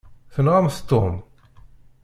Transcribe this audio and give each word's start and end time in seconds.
Tenɣamt 0.33 0.77
Tom? 0.89 1.15